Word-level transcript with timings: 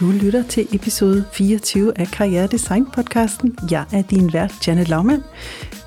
Du 0.00 0.10
lytter 0.10 0.42
til 0.42 0.68
episode 0.72 1.24
24 1.32 1.98
af 1.98 2.06
Karriere 2.06 2.46
Design 2.46 2.86
podcasten. 2.86 3.58
Jeg 3.70 3.84
er 3.92 4.02
din 4.02 4.32
vært, 4.32 4.68
Janet 4.68 4.88
Laumann, 4.88 5.22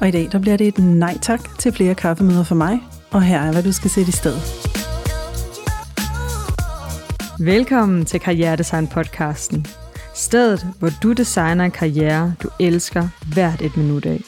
og 0.01 0.07
i 0.07 0.11
dag 0.11 0.29
der 0.31 0.39
bliver 0.39 0.57
det 0.57 0.67
et 0.67 0.77
nej 0.77 1.17
tak 1.21 1.57
til 1.59 1.71
flere 1.71 1.95
kaffemøder 1.95 2.43
for 2.43 2.55
mig, 2.55 2.79
og 3.11 3.23
her 3.23 3.41
er, 3.41 3.51
hvad 3.51 3.63
du 3.63 3.71
skal 3.71 3.89
sætte 3.89 4.09
i 4.09 4.11
stedet. 4.11 4.41
Velkommen 7.39 8.05
til 8.05 8.19
Karriere 8.19 8.55
Design 8.55 8.87
podcasten. 8.87 9.65
Stedet, 10.15 10.67
hvor 10.79 10.89
du 11.03 11.13
designer 11.13 11.65
en 11.65 11.71
karriere, 11.71 12.33
du 12.43 12.49
elsker 12.59 13.07
hvert 13.33 13.61
et 13.61 13.77
minut 13.77 14.05
af. 14.05 14.21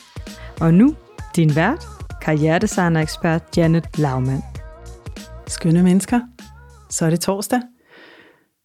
Og 0.59 0.73
nu, 0.73 0.95
din 1.36 1.55
vært, 1.55 1.88
karrieredesigner-ekspert 2.22 3.44
Janet 3.58 3.98
Laumann. 3.98 4.44
Skønne 5.48 5.84
mennesker, 5.84 6.20
så 6.90 7.05
er 7.05 7.09
det 7.09 7.20
torsdag. 7.20 7.73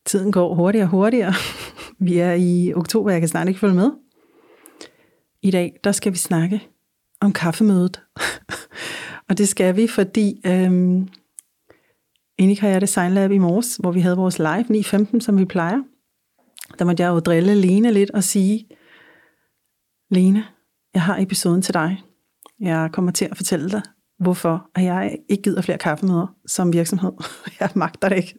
Tiden 0.08 0.32
går 0.32 0.54
hurtigere 0.54 0.84
og 0.84 0.90
hurtigere. 0.90 1.32
Vi 2.06 2.18
er 2.18 2.32
i 2.32 2.72
oktober, 2.74 3.10
jeg 3.10 3.20
kan 3.20 3.28
snart 3.28 3.48
ikke 3.48 3.60
følge 3.60 3.74
med. 3.74 3.90
I 5.42 5.50
dag, 5.50 5.76
der 5.84 5.92
skal 5.92 6.12
vi 6.12 6.18
snakke 6.18 6.68
om 7.20 7.32
kaffemødet. 7.32 8.00
og 9.28 9.38
det 9.38 9.48
skal 9.48 9.76
vi, 9.76 9.86
fordi 9.86 10.40
øhm, 10.46 11.08
inde 12.38 12.52
i 12.52 12.58
jeg 12.62 12.80
Design 12.80 13.12
Lab 13.12 13.30
i 13.30 13.38
morges, 13.38 13.76
hvor 13.76 13.92
vi 13.92 14.00
havde 14.00 14.16
vores 14.16 14.38
live 14.38 14.64
9.15, 14.64 15.20
som 15.20 15.38
vi 15.38 15.44
plejer, 15.44 15.82
der 16.78 16.84
måtte 16.84 17.02
jeg 17.02 17.08
jo 17.08 17.18
drille 17.18 17.54
Lene 17.54 17.92
lidt 17.92 18.10
og 18.10 18.24
sige, 18.24 18.68
Lene, 20.10 20.44
jeg 20.94 21.02
har 21.02 21.18
episoden 21.18 21.62
til 21.62 21.74
dig. 21.74 22.02
Jeg 22.60 22.90
kommer 22.92 23.12
til 23.12 23.24
at 23.24 23.36
fortælle 23.36 23.70
dig, 23.70 23.82
hvorfor 24.18 24.70
at 24.74 24.84
jeg 24.84 25.18
ikke 25.28 25.42
gider 25.42 25.62
flere 25.62 25.78
kaffemøder 25.78 26.34
som 26.46 26.72
virksomhed. 26.72 27.12
Jeg 27.60 27.70
magter 27.74 28.08
det 28.08 28.16
ikke. 28.16 28.34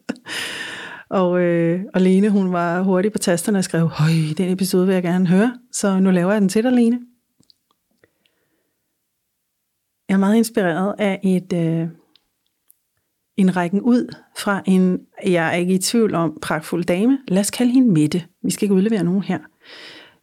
Og, 1.10 1.40
øh, 1.40 1.84
og 1.94 2.00
Lene, 2.00 2.30
hun 2.30 2.52
var 2.52 2.82
hurtig 2.82 3.12
på 3.12 3.18
tasterne 3.18 3.58
og 3.58 3.64
skrev, 3.64 3.88
høj, 3.88 4.10
den 4.38 4.52
episode 4.52 4.86
vil 4.86 4.92
jeg 4.92 5.02
gerne 5.02 5.26
høre, 5.26 5.58
så 5.72 6.00
nu 6.00 6.10
laver 6.10 6.32
jeg 6.32 6.40
den 6.40 6.48
til 6.48 6.64
dig, 6.64 6.72
Lene. 6.72 7.00
Jeg 10.08 10.14
er 10.14 10.18
meget 10.18 10.36
inspireret 10.36 10.94
af 10.98 11.20
et, 11.24 11.52
øh, 11.52 11.88
en 13.36 13.56
rækken 13.56 13.80
ud 13.80 14.14
fra 14.36 14.62
en, 14.66 15.00
jeg 15.26 15.46
er 15.46 15.52
ikke 15.52 15.74
i 15.74 15.78
tvivl 15.78 16.14
om, 16.14 16.38
pragtfuld 16.42 16.84
dame. 16.84 17.18
Lad 17.28 17.40
os 17.40 17.50
kalde 17.50 17.72
hende 17.72 17.92
Mette. 17.92 18.26
Vi 18.42 18.50
skal 18.50 18.64
ikke 18.64 18.74
udlevere 18.74 19.04
nogen 19.04 19.22
her. 19.22 19.38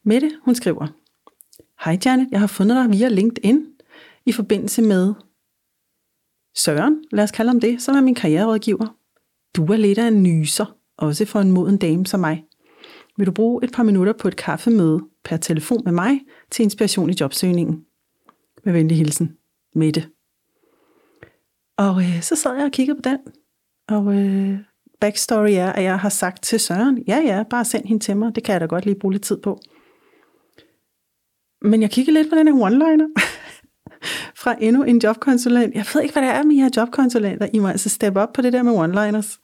Mette, 0.04 0.30
hun 0.44 0.54
skriver, 0.54 0.86
Hej 1.84 1.98
Janet, 2.04 2.28
jeg 2.30 2.40
har 2.40 2.46
fundet 2.46 2.76
dig 2.76 2.98
via 2.98 3.08
LinkedIn 3.08 3.66
i 4.26 4.32
forbindelse 4.32 4.82
med 4.82 5.14
Søren, 6.56 7.04
lad 7.12 7.24
os 7.24 7.30
kalde 7.30 7.48
ham 7.48 7.60
det, 7.60 7.82
som 7.82 7.96
er 7.96 8.00
min 8.00 8.14
karriererådgiver. 8.14 8.96
Du 9.56 9.66
er 9.72 9.76
lidt 9.76 9.98
af 9.98 10.08
en 10.08 10.22
nyser, 10.22 10.77
også 10.98 11.24
for 11.24 11.40
en 11.40 11.52
moden 11.52 11.76
dame 11.76 12.06
som 12.06 12.20
mig. 12.20 12.44
Vil 13.16 13.26
du 13.26 13.32
bruge 13.32 13.64
et 13.64 13.72
par 13.72 13.82
minutter 13.82 14.12
på 14.12 14.28
et 14.28 14.36
kaffemøde 14.36 15.00
per 15.24 15.36
telefon 15.36 15.82
med 15.84 15.92
mig 15.92 16.20
til 16.50 16.62
inspiration 16.62 17.10
i 17.10 17.14
jobsøgningen? 17.20 17.84
Med 18.64 18.72
venlig 18.72 18.96
hilsen, 18.96 19.36
Mette. 19.74 20.08
Og 21.76 22.02
øh, 22.02 22.22
så 22.22 22.36
sad 22.36 22.54
jeg 22.54 22.64
og 22.64 22.72
kiggede 22.72 23.02
på 23.02 23.08
den, 23.08 23.18
og 23.88 24.14
øh, 24.14 24.58
backstory 25.00 25.50
er, 25.50 25.72
at 25.72 25.82
jeg 25.82 25.98
har 25.98 26.08
sagt 26.08 26.42
til 26.42 26.60
Søren, 26.60 27.04
ja 27.08 27.18
ja, 27.26 27.42
bare 27.50 27.64
send 27.64 27.84
hende 27.84 28.04
til 28.04 28.16
mig, 28.16 28.34
det 28.34 28.44
kan 28.44 28.52
jeg 28.52 28.60
da 28.60 28.66
godt 28.66 28.84
lige 28.84 28.98
bruge 29.00 29.12
lidt 29.12 29.22
tid 29.22 29.36
på. 29.36 29.60
Men 31.62 31.82
jeg 31.82 31.90
kiggede 31.90 32.18
lidt 32.18 32.30
på 32.30 32.36
den 32.36 32.48
her 32.48 32.54
one-liner 32.54 33.22
fra 34.42 34.56
endnu 34.60 34.82
en 34.82 35.00
jobkonsulent. 35.04 35.74
Jeg 35.74 35.86
ved 35.94 36.02
ikke, 36.02 36.12
hvad 36.12 36.22
det 36.22 36.30
er 36.30 36.42
med 36.42 36.56
jer 36.56 36.68
jobkonsulenter. 36.76 37.48
I 37.52 37.58
må 37.58 37.68
altså 37.68 37.88
steppe 37.88 38.20
op 38.20 38.32
på 38.32 38.42
det 38.42 38.52
der 38.52 38.62
med 38.62 38.72
one-liners. 38.72 39.38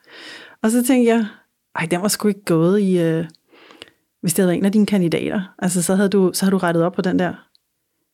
Og 0.62 0.70
så 0.70 0.84
tænkte 0.84 1.14
jeg, 1.14 1.26
ej, 1.76 1.86
den 1.90 2.02
var 2.02 2.08
sgu 2.08 2.28
ikke 2.28 2.44
gået 2.44 2.80
i, 2.80 2.98
øh, 2.98 3.24
hvis 4.20 4.34
det 4.34 4.42
havde 4.42 4.48
været 4.48 4.58
en 4.58 4.64
af 4.64 4.72
dine 4.72 4.86
kandidater. 4.86 5.54
Altså, 5.58 5.82
så 5.82 5.94
havde, 5.94 6.08
du, 6.08 6.30
så 6.34 6.44
havde 6.44 6.52
du 6.52 6.58
rettet 6.58 6.82
op 6.82 6.92
på 6.92 7.02
den 7.02 7.18
der. 7.18 7.48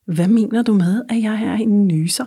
Hvad 0.05 0.27
mener 0.27 0.61
du 0.61 0.73
med, 0.73 1.03
at 1.09 1.21
jeg 1.21 1.43
er 1.43 1.53
en 1.53 1.87
nyser? 1.87 2.25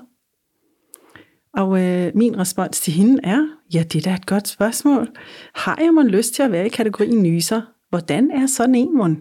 Og 1.53 1.83
øh, 1.83 2.13
min 2.15 2.39
respons 2.39 2.81
til 2.81 2.93
hende 2.93 3.21
er, 3.25 3.47
ja, 3.75 3.83
det 3.83 3.99
er 3.99 4.11
da 4.11 4.15
et 4.15 4.27
godt 4.27 4.49
spørgsmål. 4.49 5.09
Har 5.55 5.79
jeg 5.83 5.95
mon 5.95 6.09
lyst 6.09 6.35
til 6.35 6.43
at 6.43 6.53
være 6.53 6.67
i 6.67 6.69
kategorien 6.69 7.23
nyser? 7.23 7.63
Hvordan 7.89 8.31
er 8.31 8.47
sådan 8.47 8.75
en 8.75 8.97
mund? 8.97 9.17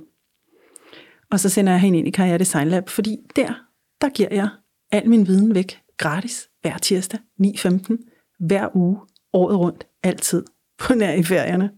Og 1.32 1.40
så 1.40 1.50
sender 1.50 1.72
jeg 1.72 1.82
hende 1.82 2.00
ind 2.00 2.08
i 2.08 2.12
Karriere 2.12 2.38
Design 2.38 2.68
Lab, 2.68 2.90
fordi 2.90 3.18
der, 3.36 3.54
der 4.02 4.10
giver 4.10 4.30
jeg 4.32 4.50
al 4.92 5.10
min 5.10 5.28
viden 5.28 5.56
væk 5.56 5.80
gratis 5.98 6.50
hver 6.62 6.78
tirsdag 6.78 7.20
9.15, 7.42 8.36
hver 8.40 8.76
uge, 8.76 8.98
året 9.34 9.60
rundt, 9.60 9.88
altid, 10.04 10.44
på 10.78 10.94
nær 10.94 11.14
i 11.14 11.24
ferierne. 11.24 11.70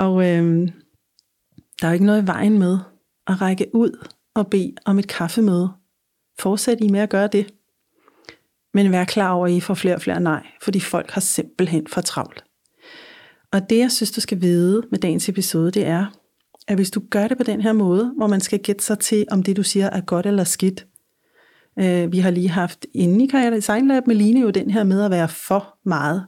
Og 0.00 0.28
øh, 0.28 0.68
der 1.80 1.86
er 1.86 1.88
jo 1.88 1.92
ikke 1.92 2.06
noget 2.06 2.22
i 2.22 2.26
vejen 2.26 2.58
med 2.58 2.78
at 3.26 3.40
række 3.40 3.66
ud 3.74 4.06
og 4.34 4.50
bede 4.50 4.74
om 4.84 4.98
et 4.98 5.08
kaffemøde. 5.08 5.70
Fortsæt 6.38 6.78
I 6.80 6.88
med 6.88 7.00
at 7.00 7.10
gøre 7.10 7.28
det. 7.28 7.54
Men 8.74 8.92
vær 8.92 9.04
klar 9.04 9.32
over, 9.32 9.46
at 9.46 9.52
I 9.52 9.60
får 9.60 9.74
flere 9.74 9.94
og 9.94 10.02
flere 10.02 10.20
nej, 10.20 10.46
fordi 10.62 10.80
folk 10.80 11.10
har 11.10 11.20
simpelthen 11.20 11.86
for 11.86 12.00
travlt. 12.00 12.44
Og 13.52 13.70
det, 13.70 13.78
jeg 13.78 13.92
synes, 13.92 14.10
du 14.10 14.20
skal 14.20 14.40
vide 14.40 14.82
med 14.90 14.98
dagens 14.98 15.28
episode, 15.28 15.70
det 15.70 15.86
er, 15.86 16.06
at 16.68 16.76
hvis 16.76 16.90
du 16.90 17.02
gør 17.10 17.28
det 17.28 17.36
på 17.36 17.44
den 17.44 17.60
her 17.60 17.72
måde, 17.72 18.12
hvor 18.16 18.26
man 18.26 18.40
skal 18.40 18.58
gætte 18.58 18.84
sig 18.84 18.98
til, 18.98 19.26
om 19.30 19.42
det, 19.42 19.56
du 19.56 19.62
siger, 19.62 19.86
er 19.86 20.00
godt 20.00 20.26
eller 20.26 20.44
skidt. 20.44 20.86
Øh, 21.78 22.12
vi 22.12 22.18
har 22.18 22.30
lige 22.30 22.48
haft 22.48 22.86
inde 22.94 23.24
i 23.24 23.28
Karriere 23.28 23.56
Design 23.56 23.88
Lab 23.88 24.06
med 24.06 24.16
Line 24.16 24.40
jo 24.40 24.50
den 24.50 24.70
her 24.70 24.84
med 24.84 25.04
at 25.04 25.10
være 25.10 25.28
for 25.28 25.78
meget. 25.84 26.26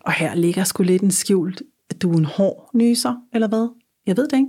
Og 0.00 0.12
her 0.12 0.34
ligger 0.34 0.64
sgu 0.64 0.82
lidt 0.82 1.02
en 1.02 1.10
skjult, 1.10 1.62
du 2.02 2.12
er 2.12 2.18
en 2.18 2.24
hård 2.24 2.70
nyser, 2.74 3.14
eller 3.32 3.48
hvad? 3.48 3.68
Jeg 4.06 4.16
ved 4.16 4.28
det 4.28 4.36
ikke. 4.36 4.48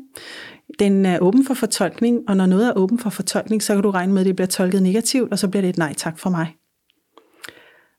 Den 0.80 1.06
er 1.06 1.20
åben 1.20 1.46
for 1.46 1.54
fortolkning, 1.54 2.20
og 2.28 2.38
når 2.38 2.46
noget 2.46 2.68
er 2.68 2.74
åben 2.74 3.00
for 3.00 3.10
fortolkning, 3.10 3.64
så 3.64 3.74
kan 3.74 3.84
du 3.84 3.92
regne 3.92 4.14
med, 4.14 4.22
at 4.22 4.26
det 4.26 4.36
bliver 4.36 4.48
tolket 4.48 4.84
negativt, 4.84 5.32
og 5.32 5.40
så 5.40 5.48
bliver 5.48 5.62
det 5.62 5.70
et 5.70 5.78
nej 5.78 5.94
tak 5.94 6.20
for 6.20 6.30
mig. 6.30 6.56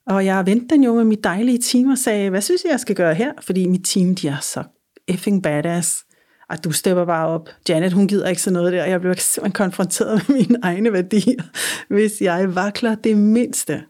Og 0.07 0.25
jeg 0.25 0.47
vendte 0.47 0.75
den 0.75 0.85
jo 0.85 0.95
med 0.95 1.05
mit 1.05 1.25
dejlige 1.25 1.59
team 1.59 1.89
og 1.89 1.99
sagde, 1.99 2.31
hvad 2.31 2.41
synes 2.41 2.65
jeg, 2.65 2.71
jeg 2.71 2.81
skal 2.81 2.97
gøre 2.97 3.15
her? 3.15 3.33
Fordi 3.41 3.67
mit 3.67 3.85
team, 3.85 4.15
de 4.15 4.29
er 4.29 4.39
så 4.41 4.65
effing 5.09 5.43
badass. 5.43 6.05
At 6.51 6.65
du 6.65 6.73
stepper 6.73 7.05
bare 7.05 7.27
op. 7.27 7.49
Janet, 7.69 7.93
hun 7.93 8.09
gider 8.09 8.29
ikke 8.29 8.43
sådan 8.43 8.53
noget 8.53 8.73
der. 8.73 8.85
Jeg 8.85 9.01
blev 9.01 9.15
simpelthen 9.15 9.53
konfronteret 9.53 10.29
med 10.29 10.37
mine 10.37 10.59
egne 10.63 10.93
værdier, 10.93 11.43
hvis 11.89 12.21
jeg 12.21 12.55
vakler 12.55 12.95
det 12.95 13.17
mindste. 13.17 13.83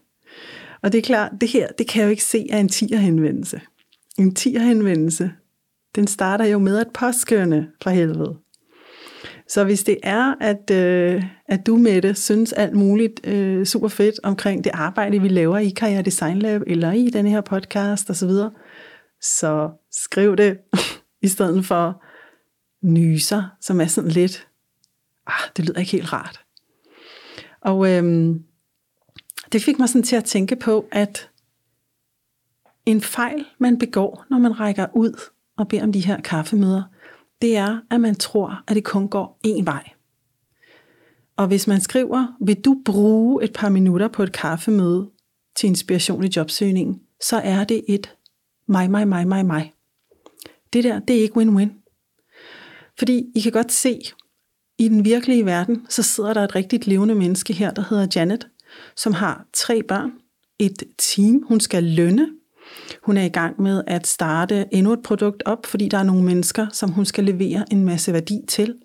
Og 0.83 0.91
det 0.91 0.97
er 0.97 1.01
klart, 1.01 1.31
det 1.41 1.49
her, 1.49 1.67
det 1.77 1.87
kan 1.87 1.99
jeg 1.99 2.05
jo 2.05 2.09
ikke 2.09 2.23
se 2.23 2.47
af 2.49 2.57
en 2.57 2.69
tierhenvendelse. 2.69 3.61
En 4.17 4.35
tierhenvendelse, 4.35 5.31
den 5.95 6.07
starter 6.07 6.45
jo 6.45 6.59
med 6.59 6.77
at 6.77 6.87
påskønne 6.93 7.71
fra 7.83 7.91
helvede. 7.91 8.37
Så 9.49 9.63
hvis 9.63 9.83
det 9.83 9.97
er, 10.03 10.35
at, 10.41 10.71
øh, 10.71 11.23
at 11.47 11.67
du 11.67 11.77
med 11.77 12.01
det 12.01 12.17
synes 12.17 12.53
alt 12.53 12.75
muligt 12.75 13.27
øh, 13.27 13.65
super 13.65 13.87
fedt 13.87 14.19
omkring 14.23 14.63
det 14.63 14.71
arbejde, 14.73 15.21
vi 15.21 15.27
laver 15.27 15.57
i 15.57 15.69
Karriere 15.69 16.01
Design 16.01 16.39
Lab, 16.39 16.61
eller 16.67 16.91
i 16.91 17.09
den 17.09 17.27
her 17.27 17.41
podcast 17.41 18.09
osv., 18.09 18.29
så, 18.29 18.49
så 19.21 19.69
skriv 19.91 20.35
det, 20.35 20.57
i 21.21 21.27
stedet 21.27 21.65
for 21.65 22.03
nyser, 22.81 23.43
som 23.61 23.81
er 23.81 23.85
sådan 23.85 24.11
lidt, 24.11 24.47
ah, 25.27 25.49
det 25.57 25.65
lyder 25.65 25.79
ikke 25.79 25.91
helt 25.91 26.13
rart. 26.13 26.41
Og 27.61 27.91
øhm, 27.91 28.43
det 29.51 29.63
fik 29.63 29.79
mig 29.79 29.89
sådan 29.89 30.03
til 30.03 30.15
at 30.15 30.23
tænke 30.23 30.55
på, 30.55 30.85
at 30.91 31.29
en 32.85 33.01
fejl, 33.01 33.45
man 33.57 33.79
begår, 33.79 34.25
når 34.29 34.37
man 34.37 34.59
rækker 34.59 34.87
ud 34.95 35.19
og 35.59 35.67
beder 35.67 35.83
om 35.83 35.91
de 35.91 36.05
her 36.05 36.21
kaffemøder, 36.21 36.83
det 37.41 37.57
er, 37.57 37.79
at 37.91 38.01
man 38.01 38.15
tror, 38.15 38.63
at 38.67 38.75
det 38.75 38.83
kun 38.83 39.07
går 39.07 39.39
én 39.47 39.63
vej. 39.63 39.89
Og 41.37 41.47
hvis 41.47 41.67
man 41.67 41.81
skriver, 41.81 42.27
vil 42.41 42.55
du 42.55 42.81
bruge 42.85 43.43
et 43.43 43.53
par 43.53 43.69
minutter 43.69 44.07
på 44.07 44.23
et 44.23 44.31
kaffemøde 44.31 45.09
til 45.55 45.67
inspiration 45.67 46.23
i 46.23 46.29
jobsøgningen, 46.35 47.01
så 47.21 47.37
er 47.37 47.63
det 47.63 47.83
et 47.87 48.15
mig, 48.67 48.91
mig, 48.91 49.07
mig, 49.07 49.27
mig, 49.27 49.45
mig. 49.45 49.73
Det 50.73 50.83
der, 50.83 50.99
det 50.99 51.15
er 51.15 51.21
ikke 51.21 51.37
win-win. 51.37 51.69
Fordi 52.99 53.25
I 53.35 53.39
kan 53.39 53.51
godt 53.51 53.71
se, 53.71 54.01
i 54.77 54.87
den 54.87 55.05
virkelige 55.05 55.45
verden, 55.45 55.85
så 55.89 56.03
sidder 56.03 56.33
der 56.33 56.43
et 56.43 56.55
rigtigt 56.55 56.87
levende 56.87 57.15
menneske 57.15 57.53
her, 57.53 57.71
der 57.71 57.83
hedder 57.89 58.07
Janet, 58.15 58.47
som 58.95 59.13
har 59.13 59.45
tre 59.53 59.83
børn, 59.83 60.11
et 60.59 60.83
team, 60.97 61.43
hun 61.47 61.59
skal 61.59 61.83
lønne. 61.83 62.29
Hun 63.03 63.17
er 63.17 63.23
i 63.23 63.29
gang 63.29 63.61
med 63.61 63.83
at 63.87 64.07
starte 64.07 64.65
endnu 64.71 64.93
et 64.93 65.01
produkt 65.03 65.43
op, 65.45 65.65
fordi 65.65 65.87
der 65.87 65.97
er 65.97 66.03
nogle 66.03 66.23
mennesker, 66.23 66.67
som 66.71 66.91
hun 66.91 67.05
skal 67.05 67.23
levere 67.23 67.65
en 67.71 67.85
masse 67.85 68.13
værdi 68.13 68.41
til. 68.47 68.75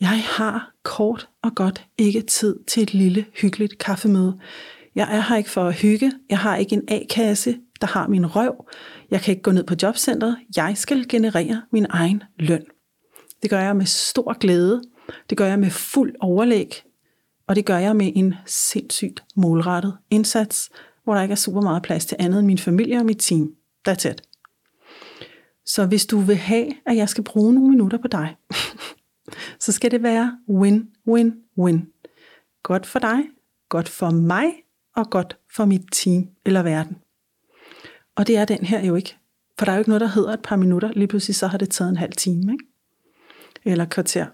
Jeg 0.00 0.22
har 0.24 0.72
kort 0.82 1.28
og 1.42 1.54
godt 1.54 1.84
ikke 1.98 2.20
tid 2.20 2.56
til 2.68 2.82
et 2.82 2.94
lille, 2.94 3.26
hyggeligt 3.40 3.78
kaffemøde. 3.78 4.38
Jeg 4.94 5.16
er 5.16 5.20
her 5.20 5.36
ikke 5.36 5.50
for 5.50 5.64
at 5.64 5.74
hygge. 5.74 6.12
Jeg 6.30 6.38
har 6.38 6.56
ikke 6.56 6.74
en 6.74 6.82
A-kasse, 6.88 7.58
der 7.80 7.86
har 7.86 8.08
min 8.08 8.26
røv. 8.26 8.66
Jeg 9.10 9.20
kan 9.20 9.32
ikke 9.32 9.42
gå 9.42 9.52
ned 9.52 9.64
på 9.64 9.74
jobcentret. 9.82 10.36
Jeg 10.56 10.72
skal 10.76 11.08
generere 11.08 11.62
min 11.72 11.86
egen 11.90 12.22
løn. 12.38 12.64
Det 13.42 13.50
gør 13.50 13.60
jeg 13.60 13.76
med 13.76 13.86
stor 13.86 14.38
glæde. 14.38 14.82
Det 15.30 15.38
gør 15.38 15.46
jeg 15.46 15.58
med 15.58 15.70
fuld 15.70 16.14
overlæg. 16.20 16.82
Og 17.46 17.56
det 17.56 17.64
gør 17.64 17.78
jeg 17.78 17.96
med 17.96 18.12
en 18.14 18.34
sindssygt 18.46 19.24
målrettet 19.36 19.96
indsats, 20.10 20.70
hvor 21.04 21.14
der 21.14 21.22
ikke 21.22 21.32
er 21.32 21.36
super 21.36 21.60
meget 21.60 21.82
plads 21.82 22.06
til 22.06 22.16
andet 22.20 22.38
end 22.38 22.46
min 22.46 22.58
familie 22.58 22.98
og 22.98 23.06
mit 23.06 23.18
team. 23.18 23.54
That's 23.88 24.10
it. 24.10 24.22
Så 25.66 25.86
hvis 25.86 26.06
du 26.06 26.18
vil 26.18 26.36
have, 26.36 26.72
at 26.86 26.96
jeg 26.96 27.08
skal 27.08 27.24
bruge 27.24 27.54
nogle 27.54 27.70
minutter 27.70 27.98
på 27.98 28.08
dig, 28.08 28.36
så 29.64 29.72
skal 29.72 29.90
det 29.90 30.02
være 30.02 30.38
win-win-win. 30.48 31.78
Godt 32.62 32.86
for 32.86 32.98
dig, 32.98 33.22
godt 33.68 33.88
for 33.88 34.10
mig, 34.10 34.52
og 34.96 35.10
godt 35.10 35.38
for 35.56 35.64
mit 35.64 35.82
team 35.92 36.28
eller 36.46 36.62
verden. 36.62 36.96
Og 38.16 38.26
det 38.26 38.36
er 38.36 38.44
den 38.44 38.64
her 38.64 38.86
jo 38.86 38.94
ikke. 38.94 39.16
For 39.58 39.64
der 39.64 39.72
er 39.72 39.76
jo 39.76 39.80
ikke 39.80 39.90
noget, 39.90 40.00
der 40.00 40.06
hedder 40.06 40.32
et 40.32 40.42
par 40.42 40.56
minutter. 40.56 40.92
Lige 40.92 41.06
pludselig 41.06 41.34
så 41.36 41.46
har 41.46 41.58
det 41.58 41.70
taget 41.70 41.90
en 41.90 41.96
halv 41.96 42.12
time, 42.12 42.52
ikke? 42.52 42.64
Eller 43.64 43.84
kvarter. 43.84 44.26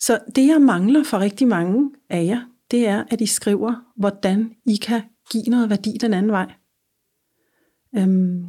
Så 0.00 0.18
det, 0.36 0.46
jeg 0.46 0.60
mangler 0.60 1.04
for 1.04 1.18
rigtig 1.18 1.48
mange 1.48 1.90
af 2.08 2.24
jer, 2.24 2.40
det 2.70 2.88
er, 2.88 3.04
at 3.10 3.20
I 3.20 3.26
skriver, 3.26 3.74
hvordan 3.96 4.54
I 4.66 4.76
kan 4.76 5.02
give 5.30 5.44
noget 5.44 5.70
værdi 5.70 5.96
den 6.00 6.14
anden 6.14 6.32
vej. 6.32 6.52
Øhm, 7.96 8.46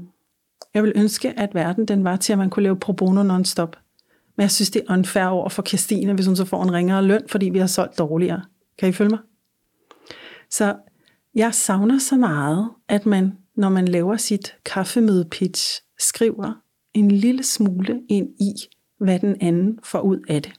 jeg 0.73 0.83
vil 0.83 0.93
ønske, 0.95 1.39
at 1.39 1.55
verden 1.55 1.85
den 1.85 2.03
var 2.03 2.15
til, 2.15 2.33
at 2.33 2.39
man 2.39 2.49
kunne 2.49 2.63
lave 2.63 2.79
pro 2.79 2.93
bono 2.93 3.23
non-stop. 3.23 3.77
Men 4.37 4.41
jeg 4.41 4.51
synes, 4.51 4.69
det 4.69 4.83
er 4.87 4.93
unfair 4.93 5.25
over 5.25 5.49
for 5.49 5.63
Christine, 5.63 6.13
hvis 6.13 6.25
hun 6.25 6.35
så 6.35 6.45
får 6.45 6.63
en 6.63 6.73
ringere 6.73 7.03
løn, 7.03 7.21
fordi 7.27 7.49
vi 7.49 7.59
har 7.59 7.67
solgt 7.67 7.97
dårligere. 7.97 8.41
Kan 8.77 8.89
I 8.89 8.91
følge 8.91 9.09
mig? 9.09 9.19
Så 10.49 10.75
jeg 11.35 11.53
savner 11.53 11.99
så 11.99 12.17
meget, 12.17 12.69
at 12.87 13.05
man, 13.05 13.37
når 13.55 13.69
man 13.69 13.87
laver 13.87 14.17
sit 14.17 14.55
kaffemøde-pitch, 14.65 15.81
skriver 15.99 16.53
en 16.93 17.11
lille 17.11 17.43
smule 17.43 18.01
ind 18.09 18.29
i, 18.39 18.53
hvad 18.99 19.19
den 19.19 19.35
anden 19.41 19.79
får 19.83 20.01
ud 20.01 20.19
af 20.29 20.41
det. 20.41 20.53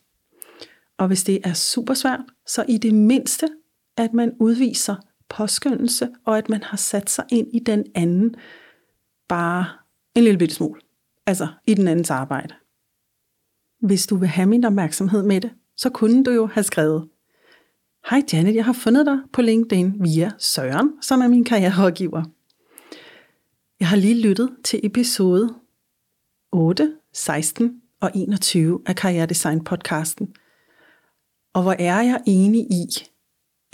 Og 0.99 1.07
hvis 1.07 1.25
det 1.25 1.41
er 1.45 1.53
super 1.53 1.95
svært, 1.95 2.25
så 2.47 2.65
i 2.69 2.79
det 2.79 2.95
mindste, 2.95 3.49
at 3.97 4.13
man 4.13 4.33
udviser 4.41 4.97
påskyndelse, 5.37 6.09
og 6.25 6.39
at 6.39 6.49
man 6.49 6.63
har 6.63 6.77
sat 6.77 7.11
sig 7.11 7.25
ind 7.31 7.49
i 7.53 7.59
den 7.59 7.85
anden 7.95 8.35
bare 9.29 9.67
en 10.15 10.25
lille 10.25 10.39
bitte 10.39 10.55
smule. 10.55 10.81
Altså 11.27 11.49
i 11.67 11.75
den 11.75 11.89
andens 11.89 12.11
arbejde. 12.11 12.55
Hvis 13.81 14.07
du 14.07 14.17
vil 14.17 14.29
have 14.29 14.47
min 14.47 14.65
opmærksomhed 14.65 15.23
med 15.23 15.41
det, 15.41 15.51
så 15.77 15.91
kunne 15.91 16.25
du 16.25 16.31
jo 16.31 16.47
have 16.47 16.65
skrevet, 16.65 17.09
Hej 18.11 18.23
Janet, 18.33 18.55
jeg 18.55 18.65
har 18.65 18.73
fundet 18.73 19.07
dig 19.07 19.19
på 19.33 19.43
LinkedIn 19.43 19.95
via 20.03 20.31
Søren, 20.39 21.03
som 21.03 21.21
er 21.21 21.29
min 21.29 21.45
karriererådgiver. 21.45 22.23
Jeg 23.81 23.89
har 23.89 23.97
lige 23.97 24.23
lyttet 24.23 24.51
til 24.65 24.81
episode 24.83 25.55
8, 26.53 26.97
16 27.13 27.83
og 28.01 28.11
21 28.15 28.83
af 28.87 28.97
Karrieredesign 28.97 29.65
podcasten. 29.65 30.35
Og 31.55 31.63
hvor 31.63 31.73
er 31.73 32.03
jeg 32.03 32.21
enig 32.27 32.61
i 32.61 33.12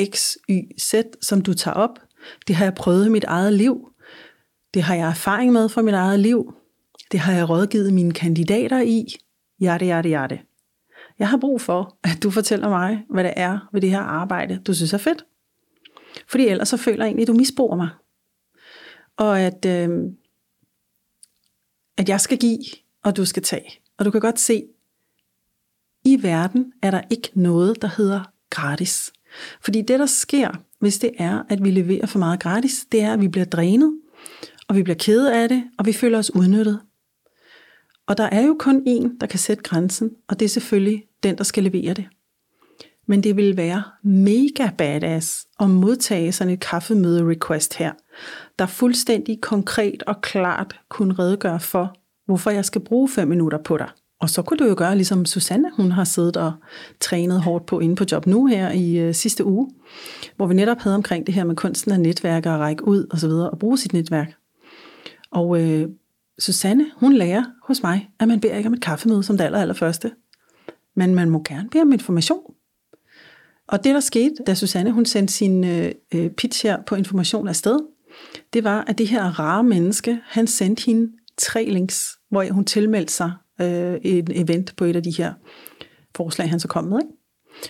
X, 0.04 0.36
Y, 0.48 0.80
Z, 0.80 0.94
som 1.22 1.42
du 1.42 1.54
tager 1.54 1.74
op. 1.74 1.98
Det 2.46 2.56
har 2.56 2.64
jeg 2.64 2.74
prøvet 2.74 3.06
i 3.06 3.08
mit 3.08 3.24
eget 3.24 3.52
liv. 3.52 3.92
Det 4.74 4.82
har 4.82 4.94
jeg 4.94 5.08
erfaring 5.08 5.52
med 5.52 5.68
fra 5.68 5.82
mit 5.82 5.94
eget 5.94 6.20
liv. 6.20 6.54
Det 7.12 7.20
har 7.20 7.32
jeg 7.32 7.48
rådgivet 7.48 7.92
mine 7.92 8.12
kandidater 8.12 8.80
i. 8.80 9.06
Hjerte, 9.60 9.86
ja, 9.86 10.02
hjerte. 10.02 10.40
Jeg 11.18 11.28
har 11.28 11.36
brug 11.36 11.60
for, 11.60 11.98
at 12.04 12.22
du 12.22 12.30
fortæller 12.30 12.68
mig, 12.68 13.04
hvad 13.10 13.24
det 13.24 13.32
er 13.36 13.68
ved 13.72 13.80
det 13.80 13.90
her 13.90 14.00
arbejde, 14.00 14.60
du 14.66 14.74
synes 14.74 14.92
er 14.92 14.98
fedt. 14.98 15.24
Fordi 16.28 16.46
ellers 16.46 16.68
så 16.68 16.76
føler 16.76 17.04
jeg 17.04 17.08
egentlig, 17.08 17.22
at 17.22 17.28
du 17.28 17.34
misbruger 17.34 17.76
mig. 17.76 17.88
Og 19.16 19.40
at, 19.40 19.64
øh, 19.64 19.88
at 21.96 22.08
jeg 22.08 22.20
skal 22.20 22.38
give, 22.38 22.64
og 23.04 23.16
du 23.16 23.24
skal 23.24 23.42
tage. 23.42 23.80
Og 23.98 24.04
du 24.04 24.10
kan 24.10 24.20
godt 24.20 24.40
se, 24.40 24.64
i 26.04 26.22
verden 26.22 26.72
er 26.82 26.90
der 26.90 27.02
ikke 27.10 27.30
noget, 27.34 27.82
der 27.82 27.88
hedder 27.96 28.24
gratis. 28.50 29.12
Fordi 29.60 29.82
det, 29.82 29.98
der 29.98 30.06
sker, 30.06 30.50
hvis 30.80 30.98
det 30.98 31.10
er, 31.18 31.42
at 31.48 31.64
vi 31.64 31.70
leverer 31.70 32.06
for 32.06 32.18
meget 32.18 32.40
gratis, 32.40 32.86
det 32.92 33.02
er, 33.02 33.12
at 33.12 33.20
vi 33.20 33.28
bliver 33.28 33.44
drænet, 33.44 33.98
og 34.68 34.76
vi 34.76 34.82
bliver 34.82 34.96
kede 34.96 35.34
af 35.34 35.48
det, 35.48 35.64
og 35.78 35.86
vi 35.86 35.92
føler 35.92 36.18
os 36.18 36.34
udnyttet. 36.34 36.80
Og 38.06 38.16
der 38.16 38.24
er 38.24 38.46
jo 38.46 38.56
kun 38.58 38.82
én, 38.88 39.18
der 39.20 39.26
kan 39.26 39.38
sætte 39.38 39.62
grænsen, 39.62 40.10
og 40.28 40.40
det 40.40 40.44
er 40.44 40.50
selvfølgelig 40.50 41.04
den, 41.22 41.38
der 41.38 41.44
skal 41.44 41.62
levere 41.62 41.94
det. 41.94 42.06
Men 43.06 43.22
det 43.22 43.36
vil 43.36 43.56
være 43.56 43.82
mega 44.02 44.70
badass 44.78 45.46
at 45.60 45.70
modtage 45.70 46.32
sådan 46.32 46.52
et 46.52 46.60
kaffemøde-request 46.60 47.74
her, 47.74 47.92
der 48.58 48.66
fuldstændig 48.66 49.40
konkret 49.40 50.02
og 50.02 50.20
klart 50.20 50.80
kunne 50.88 51.14
redegøre 51.14 51.60
for, 51.60 51.94
hvorfor 52.26 52.50
jeg 52.50 52.64
skal 52.64 52.80
bruge 52.80 53.08
5 53.08 53.28
minutter 53.28 53.58
på 53.58 53.76
dig. 53.76 53.88
Og 54.20 54.30
så 54.30 54.42
kunne 54.42 54.56
du 54.56 54.64
jo 54.64 54.74
gøre 54.76 54.94
ligesom 54.94 55.24
Susanne, 55.24 55.70
hun 55.76 55.92
har 55.92 56.04
siddet 56.04 56.36
og 56.36 56.52
trænet 57.00 57.42
hårdt 57.42 57.66
på 57.66 57.80
inde 57.80 57.96
på 57.96 58.04
Job 58.12 58.26
Nu 58.26 58.46
her 58.46 58.70
i 58.70 58.96
øh, 58.96 59.14
sidste 59.14 59.44
uge, 59.44 59.70
hvor 60.36 60.46
vi 60.46 60.54
netop 60.54 60.78
havde 60.78 60.96
omkring 60.96 61.26
det 61.26 61.34
her 61.34 61.44
med 61.44 61.56
kunsten 61.56 61.92
af 61.92 62.00
netværke 62.00 62.50
og 62.50 62.60
række 62.60 62.88
ud 62.88 63.06
og 63.10 63.18
så 63.18 63.28
videre 63.28 63.50
og 63.50 63.58
bruge 63.58 63.78
sit 63.78 63.92
netværk. 63.92 64.34
Og 65.30 65.62
øh, 65.62 65.88
Susanne, 66.38 66.86
hun 66.96 67.12
lærer 67.12 67.44
hos 67.62 67.82
mig, 67.82 68.10
at 68.20 68.28
man 68.28 68.40
beder 68.40 68.56
ikke 68.56 68.66
om 68.66 68.72
et 68.72 68.82
kaffemøde 68.82 69.22
som 69.22 69.36
det 69.36 69.44
aller, 69.44 69.58
aller 69.58 69.74
første. 69.74 70.10
Men 70.96 71.14
man 71.14 71.30
må 71.30 71.42
gerne 71.48 71.68
bede 71.68 71.82
om 71.82 71.92
information. 71.92 72.42
Og 73.68 73.84
det, 73.84 73.94
der 73.94 74.00
skete, 74.00 74.34
da 74.46 74.54
Susanne 74.54 74.90
hun 74.90 75.06
sendte 75.06 75.34
sin 75.34 75.64
øh, 75.64 75.92
øh 76.14 76.30
pitch 76.30 76.66
her 76.66 76.82
på 76.82 76.94
information 76.94 77.48
afsted, 77.48 77.78
det 78.52 78.64
var, 78.64 78.84
at 78.86 78.98
det 78.98 79.08
her 79.08 79.40
rare 79.40 79.64
menneske, 79.64 80.20
han 80.24 80.46
sendte 80.46 80.86
hende 80.86 81.12
tre 81.36 81.64
links, 81.64 82.10
hvor 82.30 82.52
hun 82.52 82.64
tilmeldte 82.64 83.12
sig 83.12 83.32
øh, 83.60 83.94
et 83.94 84.30
event 84.34 84.76
på 84.76 84.84
et 84.84 84.96
af 84.96 85.02
de 85.02 85.10
her 85.10 85.32
forslag, 86.16 86.50
han 86.50 86.60
så 86.60 86.68
kom 86.68 86.84
med. 86.84 86.98
Ikke? 86.98 87.12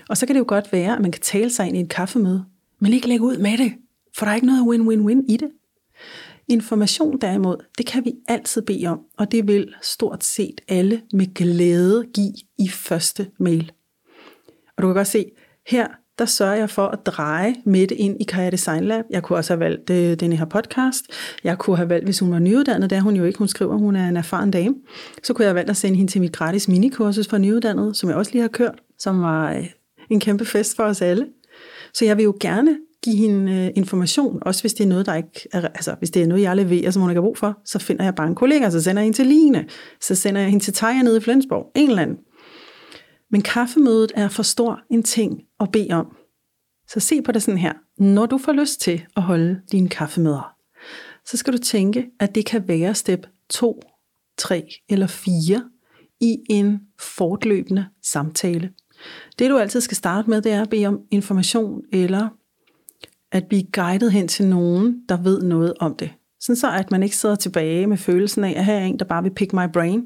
Og 0.08 0.16
så 0.16 0.26
kan 0.26 0.34
det 0.34 0.40
jo 0.40 0.44
godt 0.48 0.72
være, 0.72 0.96
at 0.96 1.02
man 1.02 1.12
kan 1.12 1.22
tale 1.22 1.50
sig 1.50 1.68
ind 1.68 1.76
i 1.76 1.80
et 1.80 1.88
kaffemøde, 1.88 2.44
men 2.80 2.92
ikke 2.92 3.08
lægge 3.08 3.24
ud 3.24 3.36
med 3.36 3.58
det, 3.58 3.72
for 4.16 4.26
der 4.26 4.30
er 4.30 4.34
ikke 4.34 4.46
noget 4.46 4.62
win-win-win 4.62 5.24
i 5.28 5.36
det. 5.36 5.50
Information 6.48 7.18
derimod, 7.18 7.56
det 7.78 7.86
kan 7.86 8.04
vi 8.04 8.12
altid 8.28 8.62
bede 8.62 8.86
om, 8.86 9.00
og 9.18 9.32
det 9.32 9.48
vil 9.48 9.74
stort 9.82 10.24
set 10.24 10.60
alle 10.68 11.02
med 11.12 11.34
glæde 11.34 12.06
give 12.14 12.34
i 12.58 12.68
første 12.68 13.30
mail. 13.38 13.72
Og 14.76 14.82
du 14.82 14.88
kan 14.88 14.94
godt 14.94 15.08
se, 15.08 15.30
her 15.66 15.88
der 16.18 16.24
sørger 16.24 16.54
jeg 16.54 16.70
for 16.70 16.86
at 16.86 17.06
dreje 17.06 17.54
Mette 17.64 17.94
ind 17.94 18.16
i 18.20 18.24
Karriere 18.24 18.50
Design 18.50 18.84
Lab. 18.84 19.04
Jeg 19.10 19.22
kunne 19.22 19.38
også 19.38 19.52
have 19.52 19.60
valgt 19.60 19.90
øh, 19.90 20.20
denne 20.20 20.36
her 20.36 20.44
podcast. 20.44 21.04
Jeg 21.44 21.58
kunne 21.58 21.76
have 21.76 21.88
valgt, 21.88 22.04
hvis 22.04 22.18
hun 22.18 22.30
var 22.30 22.38
nyuddannet, 22.38 22.90
det 22.90 22.98
er 22.98 23.02
hun 23.02 23.16
jo 23.16 23.24
ikke, 23.24 23.38
hun 23.38 23.48
skriver, 23.48 23.76
hun 23.76 23.96
er 23.96 24.08
en 24.08 24.16
erfaren 24.16 24.50
dame. 24.50 24.74
Så 25.22 25.32
kunne 25.32 25.42
jeg 25.44 25.48
have 25.48 25.54
valgt 25.54 25.70
at 25.70 25.76
sende 25.76 25.96
hende 25.96 26.12
til 26.12 26.20
mit 26.20 26.32
gratis 26.32 26.68
minikursus 26.68 27.28
for 27.28 27.38
nyuddannet, 27.38 27.96
som 27.96 28.08
jeg 28.08 28.16
også 28.18 28.32
lige 28.32 28.42
har 28.42 28.48
kørt, 28.48 28.80
som 28.98 29.22
var 29.22 29.52
øh, 29.52 29.66
en 30.10 30.20
kæmpe 30.20 30.44
fest 30.44 30.76
for 30.76 30.82
os 30.82 31.02
alle. 31.02 31.26
Så 31.94 32.04
jeg 32.04 32.16
vil 32.16 32.22
jo 32.22 32.34
gerne 32.40 32.76
give 33.04 33.16
hende 33.16 33.52
øh, 33.52 33.70
information, 33.74 34.38
også 34.42 34.62
hvis 34.62 34.74
det 34.74 34.84
er 34.84 34.88
noget, 34.88 35.06
der 35.06 35.14
ikke 35.14 35.48
er, 35.52 35.60
altså 35.60 35.94
hvis 35.98 36.10
det 36.10 36.22
er 36.22 36.26
noget, 36.26 36.42
jeg 36.42 36.56
leverer, 36.56 36.90
som 36.90 37.02
hun 37.02 37.10
ikke 37.10 37.20
har 37.20 37.26
brug 37.26 37.38
for, 37.38 37.58
så 37.64 37.78
finder 37.78 38.04
jeg 38.04 38.14
bare 38.14 38.26
en 38.26 38.34
kollega, 38.34 38.70
så 38.70 38.82
sender 38.82 39.02
jeg 39.02 39.04
hende 39.04 39.18
til 39.18 39.26
Line, 39.26 39.64
så 40.00 40.14
sender 40.14 40.40
jeg 40.40 40.50
hende 40.50 40.64
til 40.64 40.72
Taja 40.72 41.02
nede 41.02 41.16
i 41.16 41.20
Flensborg, 41.20 41.72
en 41.74 41.88
eller 41.88 42.02
anden. 42.02 42.16
Men 43.30 43.42
kaffemødet 43.42 44.12
er 44.14 44.28
for 44.28 44.42
stor 44.42 44.80
en 44.90 45.02
ting 45.02 45.42
at 45.60 45.72
bede 45.72 45.90
om. 45.90 46.16
Så 46.88 47.00
se 47.00 47.22
på 47.22 47.32
det 47.32 47.42
sådan 47.42 47.58
her. 47.58 47.72
Når 47.98 48.26
du 48.26 48.38
får 48.38 48.52
lyst 48.52 48.80
til 48.80 49.06
at 49.16 49.22
holde 49.22 49.60
dine 49.72 49.88
kaffemøder, 49.88 50.54
så 51.24 51.36
skal 51.36 51.52
du 51.52 51.58
tænke, 51.58 52.06
at 52.20 52.34
det 52.34 52.46
kan 52.46 52.68
være 52.68 52.94
step 52.94 53.26
2, 53.50 53.80
3 54.38 54.68
eller 54.88 55.06
4 55.06 55.70
i 56.20 56.36
en 56.50 56.80
fortløbende 57.00 57.86
samtale. 58.02 58.72
Det 59.38 59.50
du 59.50 59.58
altid 59.58 59.80
skal 59.80 59.96
starte 59.96 60.30
med, 60.30 60.42
det 60.42 60.52
er 60.52 60.62
at 60.62 60.70
bede 60.70 60.86
om 60.86 61.00
information 61.10 61.82
eller 61.92 62.28
at 63.32 63.46
blive 63.48 63.66
guidet 63.72 64.12
hen 64.12 64.28
til 64.28 64.46
nogen, 64.46 65.02
der 65.08 65.22
ved 65.22 65.42
noget 65.42 65.74
om 65.80 65.96
det. 65.96 66.10
Sådan 66.40 66.56
så, 66.56 66.70
at 66.70 66.90
man 66.90 67.02
ikke 67.02 67.16
sidder 67.16 67.34
tilbage 67.34 67.86
med 67.86 67.96
følelsen 67.96 68.44
af, 68.44 68.54
at 68.56 68.64
her 68.64 68.74
er 68.74 68.84
en, 68.84 68.98
der 68.98 69.04
bare 69.04 69.22
vil 69.22 69.34
pick 69.34 69.52
my 69.52 69.72
brain 69.72 70.02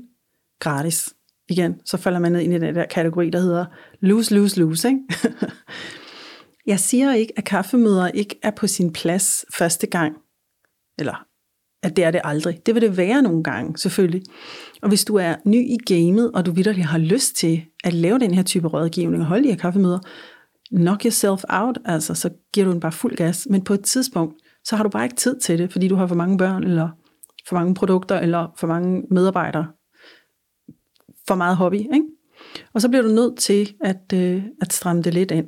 gratis. 0.61 1.15
Igen, 1.53 1.81
så 1.85 1.97
falder 1.97 2.19
man 2.19 2.33
ned 2.33 2.41
ind 2.41 2.55
i 2.55 2.59
den 2.59 2.75
der 2.75 2.87
kategori, 2.87 3.31
der 3.31 3.41
hedder 3.41 3.65
lose, 4.01 4.35
lose, 4.35 4.61
lose. 4.61 4.89
Ikke? 4.89 5.01
Jeg 6.73 6.81
siger 6.81 7.13
ikke, 7.13 7.33
at 7.37 7.45
kaffemøder 7.45 8.09
ikke 8.09 8.39
er 8.43 8.51
på 8.51 8.67
sin 8.67 8.93
plads 8.93 9.45
første 9.59 9.87
gang. 9.87 10.17
Eller 10.99 11.25
at 11.83 11.97
det 11.97 12.05
er 12.05 12.11
det 12.11 12.21
aldrig. 12.25 12.67
Det 12.67 12.75
vil 12.75 12.83
det 12.83 12.97
være 12.97 13.23
nogle 13.23 13.43
gange, 13.43 13.79
selvfølgelig. 13.79 14.23
Og 14.83 14.89
hvis 14.89 15.05
du 15.05 15.17
er 15.17 15.35
ny 15.45 15.69
i 15.69 15.77
gamet, 15.87 16.31
og 16.33 16.47
du 16.47 16.53
vidderligt 16.53 16.87
har 16.87 16.99
lyst 16.99 17.37
til 17.37 17.65
at 17.85 17.93
lave 17.93 18.19
den 18.19 18.35
her 18.35 18.43
type 18.43 18.69
rådgivning 18.69 19.23
og 19.23 19.29
holde 19.29 19.45
de 19.45 19.49
her 19.49 19.57
kaffemøder, 19.57 19.99
knock 20.77 21.05
yourself 21.05 21.45
out, 21.49 21.79
altså 21.85 22.15
så 22.15 22.31
giver 22.55 22.67
du 22.67 22.73
den 22.73 22.81
bare 22.81 22.93
fuld 22.93 23.17
gas. 23.17 23.47
Men 23.51 23.65
på 23.65 23.75
et 23.75 23.85
tidspunkt, 23.85 24.35
så 24.65 24.77
har 24.77 24.83
du 24.83 24.89
bare 24.89 25.05
ikke 25.05 25.17
tid 25.17 25.41
til 25.41 25.59
det, 25.59 25.73
fordi 25.73 25.89
du 25.89 25.97
har 25.97 26.07
for 26.07 26.15
mange 26.15 26.39
børn, 26.39 26.65
eller 26.65 26.89
for 27.49 27.57
mange 27.57 27.75
produkter, 27.75 28.19
eller 28.19 28.55
for 28.59 28.67
mange 28.67 29.03
medarbejdere. 29.11 29.67
For 31.33 31.37
meget 31.37 31.57
hobby, 31.57 31.75
ikke? 31.77 32.03
Og 32.73 32.81
så 32.81 32.89
bliver 32.89 33.03
du 33.03 33.09
nødt 33.09 33.39
til 33.39 33.75
at, 33.81 34.13
øh, 34.15 34.43
at 34.61 34.73
stramme 34.73 35.03
det 35.03 35.15
lidt 35.15 35.31
ind. 35.31 35.47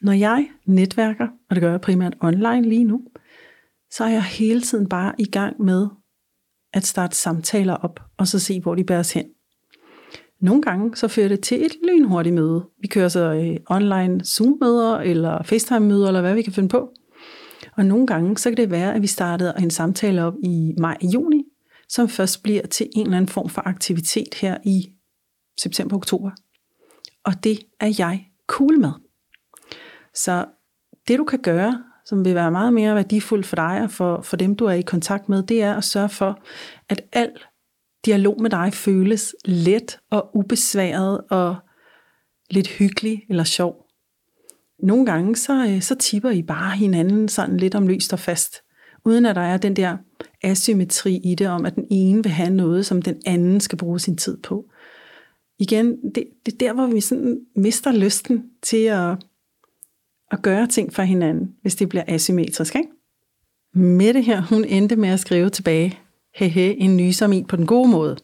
Når 0.00 0.12
jeg 0.12 0.48
netværker, 0.66 1.28
og 1.50 1.56
det 1.56 1.60
gør 1.60 1.70
jeg 1.70 1.80
primært 1.80 2.14
online 2.20 2.62
lige 2.62 2.84
nu, 2.84 3.00
så 3.90 4.04
er 4.04 4.08
jeg 4.08 4.22
hele 4.22 4.60
tiden 4.60 4.88
bare 4.88 5.12
i 5.18 5.24
gang 5.24 5.62
med 5.62 5.88
at 6.72 6.84
starte 6.84 7.16
samtaler 7.16 7.74
op, 7.74 8.00
og 8.18 8.26
så 8.26 8.38
se, 8.38 8.60
hvor 8.60 8.74
de 8.74 8.84
bæres 8.84 9.12
hen. 9.12 9.24
Nogle 10.40 10.62
gange 10.62 10.96
så 10.96 11.08
fører 11.08 11.28
det 11.28 11.40
til 11.40 11.66
et 11.66 11.72
lynhurtigt 11.88 12.34
møde. 12.34 12.64
Vi 12.80 12.86
kører 12.86 13.08
så 13.08 13.32
øh, 13.32 13.56
online 13.70 14.24
Zoom-møder, 14.24 14.96
eller 14.96 15.42
FaceTime-møder, 15.42 16.06
eller 16.06 16.20
hvad 16.20 16.34
vi 16.34 16.42
kan 16.42 16.52
finde 16.52 16.68
på. 16.68 16.92
Og 17.76 17.86
nogle 17.86 18.06
gange 18.06 18.38
så 18.38 18.50
kan 18.50 18.56
det 18.56 18.70
være, 18.70 18.94
at 18.94 19.02
vi 19.02 19.06
startede 19.06 19.54
en 19.58 19.70
samtale 19.70 20.24
op 20.24 20.34
i 20.42 20.74
maj-juni, 20.78 21.41
som 21.92 22.08
først 22.08 22.42
bliver 22.42 22.66
til 22.66 22.88
en 22.96 23.06
eller 23.06 23.16
anden 23.16 23.28
form 23.28 23.48
for 23.48 23.62
aktivitet 23.68 24.34
her 24.34 24.58
i 24.64 24.92
september-oktober. 25.60 26.30
Og 27.24 27.44
det 27.44 27.58
er 27.80 27.94
jeg 27.98 28.26
cool 28.46 28.78
med. 28.80 28.92
Så 30.14 30.44
det 31.08 31.18
du 31.18 31.24
kan 31.24 31.38
gøre, 31.42 31.84
som 32.04 32.24
vil 32.24 32.34
være 32.34 32.50
meget 32.50 32.72
mere 32.72 32.94
værdifuldt 32.94 33.46
for 33.46 33.56
dig 33.56 33.82
og 33.82 33.90
for, 33.90 34.22
for 34.22 34.36
dem, 34.36 34.56
du 34.56 34.64
er 34.64 34.72
i 34.72 34.82
kontakt 34.82 35.28
med, 35.28 35.42
det 35.42 35.62
er 35.62 35.74
at 35.74 35.84
sørge 35.84 36.08
for, 36.08 36.42
at 36.88 37.00
al 37.12 37.30
dialog 38.04 38.42
med 38.42 38.50
dig 38.50 38.72
føles 38.74 39.34
let 39.44 39.98
og 40.10 40.36
ubesværet 40.36 41.20
og 41.30 41.56
lidt 42.50 42.68
hyggelig 42.68 43.22
eller 43.28 43.44
sjov. 43.44 43.86
Nogle 44.82 45.06
gange 45.06 45.36
så, 45.36 45.66
øh, 45.66 45.82
så 45.82 45.94
tipper 45.94 46.30
I 46.30 46.42
bare 46.42 46.76
hinanden 46.76 47.28
sådan 47.28 47.56
lidt 47.56 47.74
om 47.74 47.86
løst 47.86 48.12
og 48.12 48.18
fast, 48.18 48.56
uden 49.04 49.26
at 49.26 49.36
der 49.36 49.42
er 49.42 49.56
den 49.56 49.76
der 49.76 49.96
asymmetri 50.42 51.20
i 51.24 51.34
det, 51.34 51.48
om 51.48 51.66
at 51.66 51.74
den 51.74 51.86
ene 51.90 52.22
vil 52.22 52.32
have 52.32 52.50
noget, 52.50 52.86
som 52.86 53.02
den 53.02 53.22
anden 53.26 53.60
skal 53.60 53.78
bruge 53.78 54.00
sin 54.00 54.16
tid 54.16 54.36
på. 54.36 54.64
Igen, 55.58 55.96
det, 56.14 56.24
det 56.46 56.54
er 56.54 56.58
der, 56.58 56.72
hvor 56.72 56.86
vi 56.86 57.00
sådan 57.00 57.40
mister 57.56 57.92
lysten 57.92 58.44
til 58.62 58.84
at, 58.84 59.24
at 60.30 60.42
gøre 60.42 60.66
ting 60.66 60.92
for 60.92 61.02
hinanden, 61.02 61.54
hvis 61.62 61.74
det 61.74 61.88
bliver 61.88 62.04
asymmetrisk. 62.08 62.74
Ikke? 62.74 62.88
Mette 63.74 64.22
her, 64.22 64.42
hun 64.42 64.64
endte 64.64 64.96
med 64.96 65.08
at 65.08 65.20
skrive 65.20 65.50
tilbage, 65.50 65.98
hehe, 66.34 66.76
en 66.76 66.96
ny 66.96 67.10
som 67.10 67.32
i 67.32 67.44
på 67.48 67.56
den 67.56 67.66
gode 67.66 67.88
måde. 67.88 68.16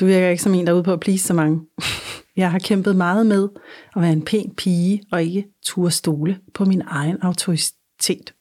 Du 0.00 0.06
virker 0.06 0.28
ikke 0.28 0.42
som 0.42 0.54
en, 0.54 0.66
der 0.66 0.72
er 0.72 0.76
ude 0.76 0.82
på 0.82 0.92
at 0.92 1.00
please 1.00 1.24
så 1.24 1.34
mange. 1.34 1.60
Jeg 2.36 2.50
har 2.50 2.58
kæmpet 2.58 2.96
meget 2.96 3.26
med 3.26 3.48
at 3.96 4.02
være 4.02 4.12
en 4.12 4.24
pæn 4.24 4.54
pige 4.56 5.02
og 5.12 5.22
ikke 5.22 5.48
turde 5.62 5.90
stole 5.90 6.40
på 6.54 6.64
min 6.64 6.82
egen 6.86 7.16
autoritet 7.22 8.34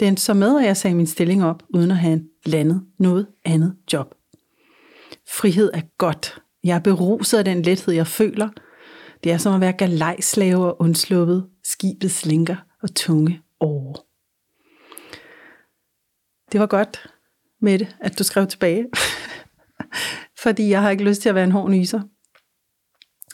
den 0.00 0.16
så 0.16 0.34
med, 0.34 0.58
at 0.58 0.66
jeg 0.66 0.76
sagde 0.76 0.96
min 0.96 1.06
stilling 1.06 1.44
op, 1.44 1.62
uden 1.74 1.90
at 1.90 1.96
have 1.96 2.24
landet 2.46 2.82
noget 2.98 3.26
andet 3.44 3.76
job. 3.92 4.14
Frihed 5.28 5.70
er 5.74 5.82
godt. 5.98 6.38
Jeg 6.64 6.74
er 6.74 6.80
beruset 6.80 7.38
af 7.38 7.44
den 7.44 7.62
lethed, 7.62 7.94
jeg 7.94 8.06
føler. 8.06 8.48
Det 9.24 9.32
er 9.32 9.38
som 9.38 9.54
at 9.54 9.60
være 9.60 9.72
galejslave 9.72 10.66
og 10.66 10.80
undsluppet, 10.80 11.46
skibet 11.64 12.10
slinker 12.10 12.56
og 12.82 12.94
tunge 12.94 13.42
år. 13.60 14.08
Det 16.52 16.60
var 16.60 16.66
godt, 16.66 17.06
med 17.60 17.80
at 18.00 18.18
du 18.18 18.24
skrev 18.24 18.46
tilbage. 18.46 18.86
Fordi 20.42 20.68
jeg 20.68 20.82
har 20.82 20.90
ikke 20.90 21.04
lyst 21.04 21.22
til 21.22 21.28
at 21.28 21.34
være 21.34 21.44
en 21.44 21.52
hård 21.52 21.70
nyser. 21.70 22.00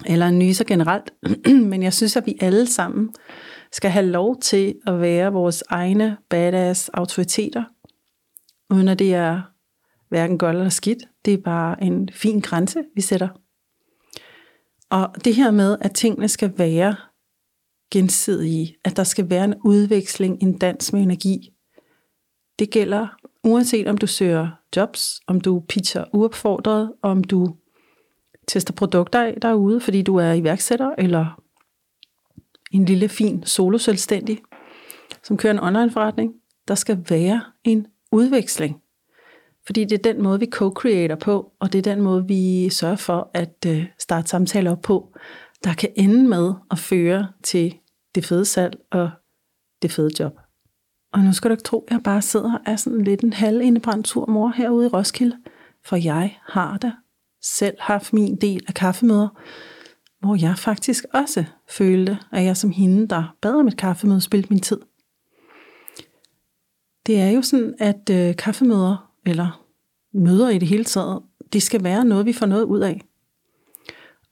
Eller 0.06 0.26
en 0.26 0.38
nyser 0.38 0.64
generelt. 0.64 1.12
Men 1.70 1.82
jeg 1.82 1.92
synes, 1.92 2.16
at 2.16 2.26
vi 2.26 2.38
alle 2.40 2.66
sammen 2.66 3.14
skal 3.74 3.90
have 3.90 4.06
lov 4.06 4.40
til 4.40 4.74
at 4.86 5.00
være 5.00 5.32
vores 5.32 5.62
egne 5.68 6.16
badass 6.30 6.88
autoriteter. 6.88 7.64
Uden 8.70 8.88
at 8.88 8.98
det 8.98 9.14
er 9.14 9.42
hverken 10.08 10.38
godt 10.38 10.56
eller 10.56 10.68
skidt. 10.68 10.98
Det 11.24 11.34
er 11.34 11.38
bare 11.38 11.82
en 11.82 12.08
fin 12.12 12.40
grænse, 12.40 12.84
vi 12.94 13.00
sætter. 13.00 13.28
Og 14.90 15.24
det 15.24 15.34
her 15.34 15.50
med, 15.50 15.76
at 15.80 15.94
tingene 15.94 16.28
skal 16.28 16.52
være 16.58 16.96
gensidige, 17.92 18.76
at 18.84 18.96
der 18.96 19.04
skal 19.04 19.30
være 19.30 19.44
en 19.44 19.54
udveksling, 19.64 20.42
en 20.42 20.58
dans 20.58 20.92
med 20.92 21.02
energi, 21.02 21.50
det 22.58 22.70
gælder 22.70 23.06
uanset 23.44 23.88
om 23.88 23.98
du 23.98 24.06
søger 24.06 24.50
jobs, 24.76 25.20
om 25.26 25.40
du 25.40 25.62
pitcher 25.68 26.04
uopfordret, 26.12 26.92
om 27.02 27.24
du 27.24 27.56
tester 28.48 28.74
produkter 28.74 29.22
af 29.22 29.38
derude, 29.42 29.80
fordi 29.80 30.02
du 30.02 30.16
er 30.16 30.32
iværksætter, 30.32 30.94
eller 30.98 31.43
en 32.76 32.84
lille 32.84 33.08
fin 33.08 33.42
solo 33.46 33.78
selvstændig, 33.78 34.38
som 35.22 35.36
kører 35.36 35.52
en 35.52 35.60
online 35.60 35.90
forretning. 35.90 36.32
Der 36.68 36.74
skal 36.74 37.04
være 37.08 37.42
en 37.64 37.86
udveksling. 38.12 38.80
Fordi 39.66 39.84
det 39.84 39.92
er 39.98 40.12
den 40.12 40.22
måde, 40.22 40.40
vi 40.40 40.46
co-creator 40.54 41.14
på, 41.14 41.52
og 41.60 41.72
det 41.72 41.78
er 41.78 41.94
den 41.94 42.02
måde, 42.02 42.24
vi 42.28 42.68
sørger 42.68 42.96
for 42.96 43.30
at 43.34 43.66
øh, 43.66 43.86
starte 43.98 44.28
samtaler 44.28 44.70
op 44.70 44.82
på, 44.82 45.14
der 45.64 45.74
kan 45.74 45.88
ende 45.96 46.28
med 46.28 46.52
at 46.70 46.78
føre 46.78 47.28
til 47.42 47.74
det 48.14 48.24
fede 48.24 48.44
salg 48.44 48.76
og 48.90 49.10
det 49.82 49.92
fede 49.92 50.10
job. 50.20 50.32
Og 51.12 51.20
nu 51.20 51.32
skal 51.32 51.50
du 51.50 51.52
ikke 51.52 51.62
tro, 51.62 51.84
at 51.88 51.92
jeg 51.92 52.02
bare 52.02 52.22
sidder 52.22 52.54
og 52.54 52.60
er 52.66 52.76
sådan 52.76 53.04
lidt 53.04 53.20
en 53.20 53.32
halv 53.32 53.60
indebrændt 53.60 54.16
mor 54.28 54.52
herude 54.56 54.86
i 54.86 54.88
Roskilde. 54.88 55.36
For 55.86 55.96
jeg 55.96 56.38
har 56.46 56.78
da 56.78 56.92
selv 57.42 57.76
haft 57.80 58.12
min 58.12 58.36
del 58.36 58.64
af 58.68 58.74
kaffemøder, 58.74 59.28
hvor 60.24 60.36
jeg 60.40 60.58
faktisk 60.58 61.04
også 61.12 61.44
følte, 61.70 62.18
at 62.32 62.44
jeg 62.44 62.56
som 62.56 62.70
hende, 62.70 63.08
der 63.08 63.36
bad 63.40 63.54
om 63.54 63.68
et 63.68 63.76
kaffemøde, 63.76 64.20
spildte 64.20 64.50
min 64.50 64.60
tid. 64.60 64.78
Det 67.06 67.20
er 67.20 67.30
jo 67.30 67.42
sådan, 67.42 67.74
at 67.78 68.10
øh, 68.10 68.36
kaffemøder, 68.36 69.10
eller 69.26 69.64
møder 70.14 70.48
i 70.48 70.58
det 70.58 70.68
hele 70.68 70.84
taget, 70.84 71.22
det 71.52 71.62
skal 71.62 71.84
være 71.84 72.04
noget, 72.04 72.26
vi 72.26 72.32
får 72.32 72.46
noget 72.46 72.64
ud 72.64 72.80
af. 72.80 73.00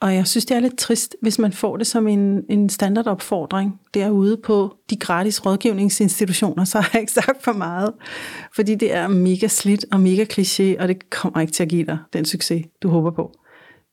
Og 0.01 0.15
jeg 0.15 0.27
synes, 0.27 0.45
det 0.45 0.57
er 0.57 0.61
lidt 0.61 0.79
trist, 0.79 1.17
hvis 1.21 1.39
man 1.39 1.53
får 1.53 1.77
det 1.77 1.87
som 1.87 2.09
en, 2.09 2.45
en 2.49 2.69
standardopfordring 2.69 3.81
derude 3.95 4.37
på 4.37 4.77
de 4.91 4.97
gratis 4.97 5.47
rådgivningsinstitutioner, 5.47 6.65
så 6.65 6.81
har 6.81 6.91
jeg 6.93 7.01
ikke 7.01 7.13
sagt 7.13 7.43
for 7.43 7.53
meget. 7.53 7.93
Fordi 8.55 8.75
det 8.75 8.95
er 8.95 9.09
mega 9.09 9.49
slidt 9.49 9.85
og 9.93 10.01
mega 10.01 10.25
kliché, 10.25 10.83
og 10.83 10.89
det 10.89 11.11
kommer 11.11 11.41
ikke 11.41 11.53
til 11.53 11.63
at 11.63 11.69
give 11.69 11.87
dig 11.87 11.99
den 12.13 12.25
succes, 12.25 12.67
du 12.83 12.89
håber 12.89 13.11
på. 13.11 13.33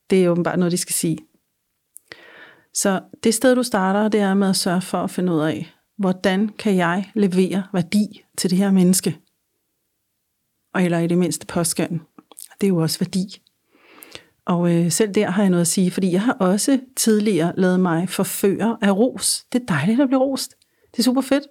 Det 0.10 0.25
er 0.25 0.29
åbenbart 0.29 0.60
noget, 0.60 0.72
de 0.72 0.77
skal 0.77 0.94
sige. 0.94 1.18
Så 2.73 3.01
det 3.23 3.33
sted, 3.33 3.55
du 3.55 3.63
starter, 3.63 4.07
det 4.07 4.19
er 4.19 4.33
med 4.33 4.49
at 4.49 4.55
sørge 4.55 4.81
for 4.81 4.97
at 4.97 5.11
finde 5.11 5.33
ud 5.33 5.39
af, 5.39 5.73
hvordan 5.97 6.49
kan 6.49 6.75
jeg 6.75 7.11
levere 7.13 7.63
værdi 7.73 8.23
til 8.38 8.49
det 8.49 8.57
her 8.57 8.71
menneske? 8.71 9.17
Og 10.73 10.83
eller 10.83 10.99
i 10.99 11.07
det 11.07 11.17
mindste 11.17 11.45
påskøn. 11.45 12.01
Det 12.61 12.67
er 12.67 12.69
jo 12.69 12.77
også 12.77 12.99
værdi. 12.99 13.41
Og 14.45 14.75
øh, 14.75 14.91
selv 14.91 15.15
der 15.15 15.29
har 15.29 15.41
jeg 15.41 15.49
noget 15.49 15.61
at 15.61 15.67
sige, 15.67 15.91
fordi 15.91 16.11
jeg 16.11 16.21
har 16.21 16.33
også 16.33 16.79
tidligere 16.95 17.53
lavet 17.57 17.79
mig 17.79 18.09
forføre 18.09 18.77
af 18.81 18.91
ros. 18.91 19.45
Det 19.53 19.61
er 19.61 19.65
dejligt 19.65 20.01
at 20.01 20.07
blive 20.07 20.21
rost. 20.21 20.55
Det 20.91 20.99
er 20.99 21.03
super 21.03 21.21
fedt. 21.21 21.43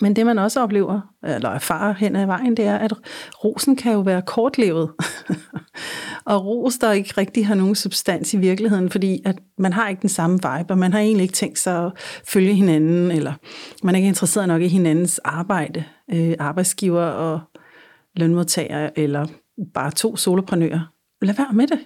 Men 0.00 0.16
det 0.16 0.26
man 0.26 0.38
også 0.38 0.60
oplever, 0.60 1.00
eller 1.24 1.48
erfarer 1.48 1.94
hen 1.94 2.16
ad 2.16 2.26
vejen, 2.26 2.56
det 2.56 2.64
er, 2.64 2.76
at 2.76 2.92
rosen 3.44 3.76
kan 3.76 3.92
jo 3.92 4.00
være 4.00 4.22
kortlevet. 4.22 4.90
og 6.24 6.46
ros, 6.46 6.78
der 6.78 6.92
ikke 6.92 7.14
rigtig 7.18 7.46
har 7.46 7.54
nogen 7.54 7.74
substans 7.74 8.34
i 8.34 8.36
virkeligheden, 8.36 8.90
fordi 8.90 9.22
at 9.24 9.38
man 9.58 9.72
har 9.72 9.88
ikke 9.88 10.02
den 10.02 10.08
samme 10.08 10.34
vibe, 10.34 10.70
og 10.70 10.78
man 10.78 10.92
har 10.92 11.00
egentlig 11.00 11.22
ikke 11.22 11.34
tænkt 11.34 11.58
sig 11.58 11.84
at 11.86 11.92
følge 12.28 12.54
hinanden, 12.54 13.10
eller 13.10 13.32
man 13.82 13.94
er 13.94 13.96
ikke 13.96 14.08
interesseret 14.08 14.48
nok 14.48 14.62
i 14.62 14.68
hinandens 14.68 15.18
arbejde, 15.18 15.84
øh, 16.12 16.34
arbejdsgiver 16.38 17.04
og 17.04 17.40
lønmodtagere, 18.16 18.98
eller 18.98 19.26
bare 19.74 19.90
to 19.90 20.16
soloprenører 20.16 20.92
lad 21.22 21.34
være 21.34 21.52
med 21.52 21.66
det. 21.66 21.78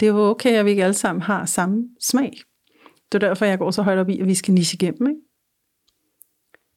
Det 0.00 0.08
er 0.08 0.12
jo 0.12 0.18
okay, 0.18 0.50
at 0.50 0.64
vi 0.64 0.70
ikke 0.70 0.84
alle 0.84 0.94
sammen 0.94 1.22
har 1.22 1.46
samme 1.46 1.84
smag. 2.00 2.32
Det 3.12 3.22
er 3.22 3.28
derfor, 3.28 3.44
jeg 3.44 3.58
går 3.58 3.70
så 3.70 3.82
højt 3.82 3.98
op 3.98 4.08
i, 4.08 4.20
at 4.20 4.26
vi 4.26 4.34
skal 4.34 4.54
niche 4.54 4.74
igennem. 4.74 5.08
Ikke? 5.08 5.20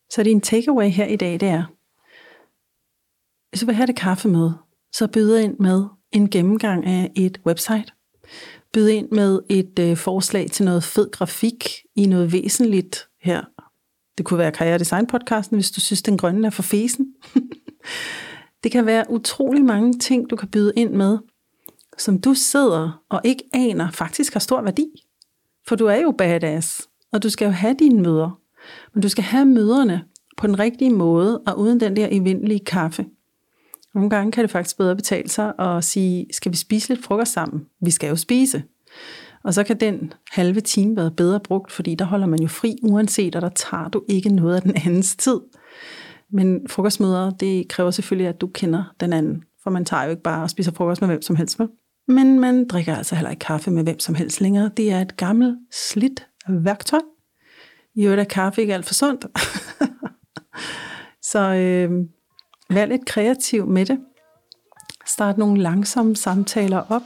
Så 0.10 0.24
din 0.24 0.42
takeaway 0.42 0.90
her 0.90 1.06
i 1.06 1.16
dag, 1.16 1.34
det 1.34 1.48
er, 1.48 1.64
hvis 3.50 3.60
du 3.60 3.66
vil 3.66 3.76
have 3.76 3.88
det 3.88 3.96
kaffe 3.96 4.28
med, 4.28 4.52
så 4.94 5.08
byd 5.08 5.38
ind 5.38 5.60
med 5.60 5.86
en 6.12 6.30
gennemgang 6.30 6.86
af 6.86 7.12
et 7.16 7.42
website. 7.46 7.92
Byd 8.74 8.88
ind 8.88 9.10
med 9.12 9.40
et 9.50 9.80
øh, 9.80 9.98
forslag 9.98 10.52
til 10.52 10.66
noget 10.66 10.84
fed 10.84 11.12
grafik 11.12 11.86
i 11.96 12.06
noget 12.06 12.34
væsentligt 12.34 13.10
her. 13.22 13.44
Det 14.18 14.26
kunne 14.26 14.38
være 14.38 14.52
Karriere 14.52 14.78
Design 14.78 15.08
podcasten, 15.08 15.58
hvis 15.58 15.72
du 15.72 15.82
synes, 15.82 16.02
den 16.02 16.18
grønne 16.18 16.48
er 16.48 16.52
for 16.52 16.64
fesen. 16.64 17.14
det 18.64 18.72
kan 18.72 18.86
være 18.86 19.06
utrolig 19.10 19.66
mange 19.66 19.94
ting, 19.94 20.30
du 20.30 20.36
kan 20.36 20.48
byde 20.48 20.74
ind 20.76 20.94
med, 20.94 21.18
som 21.98 22.22
du 22.22 22.34
sidder 22.34 23.04
og 23.10 23.22
ikke 23.24 23.44
aner, 23.54 23.92
faktisk 23.92 24.34
har 24.34 24.40
stor 24.40 24.62
værdi. 24.62 24.88
For 25.68 25.76
du 25.76 25.86
er 25.86 25.96
jo 25.96 26.12
badass, 26.12 26.90
og 27.12 27.24
du 27.24 27.30
skal 27.30 27.46
jo 27.46 27.52
have 27.52 27.76
dine 27.80 28.02
møder. 28.02 28.39
Men 28.94 29.02
du 29.02 29.10
skal 29.10 29.24
have 29.24 29.46
møderne 29.46 30.02
på 30.38 30.48
den 30.48 30.60
rigtige 30.60 30.90
måde, 30.90 31.42
og 31.48 31.60
uden 31.60 31.80
den 31.80 31.96
der 31.96 32.08
evindelige 32.12 32.60
kaffe. 32.66 33.06
Nogle 33.96 34.10
gange 34.10 34.32
kan 34.32 34.44
det 34.44 34.52
faktisk 34.52 34.78
bedre 34.78 34.96
betale 34.96 35.30
sig 35.30 35.54
at 35.60 35.84
sige, 35.84 36.26
skal 36.32 36.52
vi 36.52 36.58
spise 36.58 36.90
lidt 36.90 37.04
frokost 37.04 37.34
sammen? 37.34 37.66
Vi 37.82 37.92
skal 37.92 38.10
jo 38.10 38.16
spise. 38.16 38.64
Og 39.44 39.54
så 39.54 39.64
kan 39.64 39.80
den 39.80 40.14
halve 40.32 40.62
time 40.62 40.96
være 40.96 41.12
bedre 41.12 41.40
brugt, 41.40 41.72
fordi 41.72 41.96
der 41.96 42.06
holder 42.06 42.28
man 42.28 42.40
jo 42.40 42.48
fri, 42.48 42.76
uanset 42.84 43.36
at 43.36 43.42
der 43.42 43.50
tager 43.50 43.90
du 43.90 44.04
ikke 44.08 44.30
noget 44.30 44.56
af 44.56 44.62
den 44.62 44.74
andens 44.76 45.16
tid. 45.16 45.40
Men 46.32 46.68
frokostmøder, 46.68 47.32
det 47.32 47.68
kræver 47.68 47.92
selvfølgelig, 47.92 48.28
at 48.28 48.42
du 48.42 48.48
kender 48.48 48.84
den 49.00 49.14
anden. 49.14 49.44
For 49.64 49.70
man 49.70 49.86
tager 49.86 50.04
jo 50.04 50.10
ikke 50.10 50.24
bare 50.24 50.44
og 50.44 50.50
spiser 50.50 50.72
frokost 50.72 51.02
med 51.02 51.10
hvem 51.10 51.22
som 51.22 51.36
helst. 51.36 51.60
Med. 51.60 51.68
Men 52.08 52.40
man 52.40 52.68
drikker 52.68 52.96
altså 52.96 53.16
heller 53.16 53.30
ikke 53.30 53.40
kaffe 53.40 53.72
med 53.72 53.84
hvem 53.84 54.00
som 54.00 54.16
helst 54.16 54.42
længere. 54.42 54.72
Det 54.78 54.92
er 54.92 55.02
et 55.02 55.18
gammelt, 55.18 55.58
slidt 55.72 56.28
værktøj. 56.48 57.00
I 58.00 58.04
øvrigt 58.04 58.20
er 58.20 58.24
kaffe 58.24 58.62
ikke 58.62 58.74
alt 58.74 58.86
for 58.86 58.94
sundt. 58.94 59.26
Så 61.32 61.40
øh, 61.40 61.92
vær 62.70 62.86
lidt 62.86 63.06
kreativ 63.06 63.68
med 63.68 63.86
det. 63.86 64.00
Start 65.06 65.38
nogle 65.38 65.62
langsomme 65.62 66.16
samtaler 66.16 66.82
op. 66.90 67.02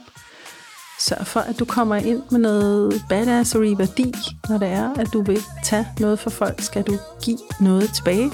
Sørg 1.00 1.26
for, 1.26 1.40
at 1.40 1.58
du 1.58 1.64
kommer 1.64 1.96
ind 1.96 2.22
med 2.30 2.40
noget 2.40 3.04
badassery 3.08 3.74
værdi, 3.78 4.14
når 4.48 4.58
det 4.58 4.68
er, 4.68 4.94
at 4.94 5.08
du 5.12 5.22
vil 5.22 5.38
tage 5.64 5.86
noget 6.00 6.18
for 6.18 6.30
folk, 6.30 6.60
skal 6.60 6.82
du 6.82 6.98
give 7.24 7.38
noget 7.60 7.90
tilbage. 7.94 8.30